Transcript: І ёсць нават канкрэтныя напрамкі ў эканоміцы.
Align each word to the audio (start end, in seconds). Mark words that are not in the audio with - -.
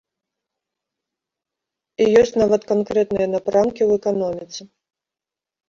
І 1.99 2.09
ёсць 2.23 2.35
нават 2.43 2.67
канкрэтныя 2.73 3.27
напрамкі 3.37 3.79
ў 3.85 3.91
эканоміцы. 4.01 4.61